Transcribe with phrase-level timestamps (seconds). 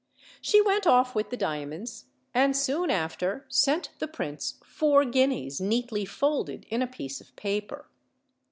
[0.41, 6.05] She went off with the diamonds, and soon after sent the prince four guineas neatly
[6.05, 7.87] folded in a piece of paper.